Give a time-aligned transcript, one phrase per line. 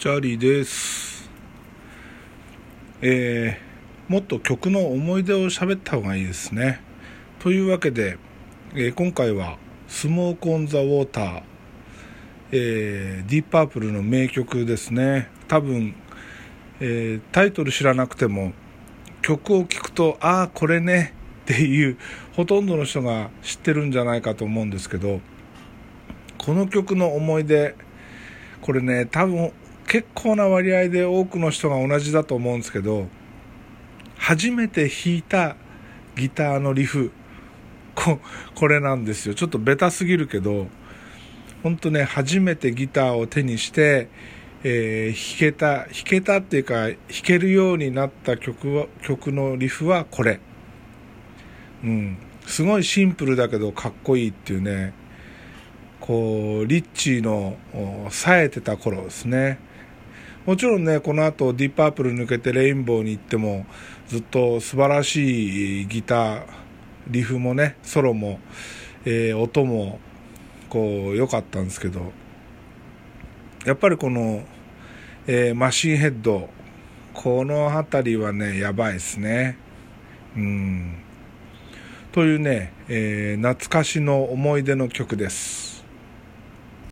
[0.00, 1.28] チャリです。
[3.02, 6.80] えー、もっと曲の思い出を喋った方がいいですね。
[7.38, 8.16] というわけで、
[8.72, 9.58] えー今回は
[9.88, 11.42] スモーク・オン・ザ・ウォーター、
[12.52, 15.28] えーディープ・パープルの名曲ですね。
[15.48, 15.94] 多分、
[16.80, 18.54] えータイトル知らなくても
[19.20, 21.12] 曲を聴くと、ああ、これね
[21.42, 21.98] っていう、
[22.36, 25.20] ほとんどの人が知ってるんじゃないかと思うんですけど、
[26.38, 27.74] この曲の思い出、
[28.62, 29.52] これね、多分
[29.90, 33.08] 結構な割合で多くの人が同じだと思うんですけど、
[34.16, 35.56] 初めて弾いた
[36.14, 37.10] ギターのリフ、
[37.96, 38.20] こ
[38.54, 39.34] これなんですよ。
[39.34, 40.68] ちょっとベタすぎるけど、
[41.64, 44.08] 本当ね、初めてギターを手にして、
[44.62, 50.38] えー弾けた、弾けたっていうか、弾けるようになった曲は、曲のリフはこれ。
[51.82, 52.16] うん。
[52.46, 54.94] すごいシンプルだけどかっこいいっていうね、
[56.00, 57.56] こう、リッチーの
[58.10, 59.58] 冴えてた頃ですね。
[60.46, 63.66] もちろんね、この後ディープパープル抜けてレインボーに行っても、
[64.08, 66.42] ずっと素晴らしいギター、
[67.08, 68.40] リフもね、ソロも、
[69.04, 70.00] えー音も、
[70.70, 72.12] こう、良かったんですけど、
[73.66, 74.42] やっぱりこの、
[75.26, 76.48] えーマシンヘッド、
[77.12, 79.58] この辺りはね、やばいですね。
[80.34, 80.94] うん。
[82.12, 85.79] というね、えー懐かしの思い出の曲です。